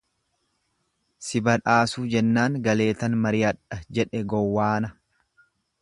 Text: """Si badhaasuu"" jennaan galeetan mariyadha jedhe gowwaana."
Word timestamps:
"""Si 1.25 1.41
badhaasuu"" 1.49 2.07
jennaan 2.15 2.57
galeetan 2.69 3.19
mariyadha 3.27 3.81
jedhe 3.99 4.27
gowwaana." 4.35 4.95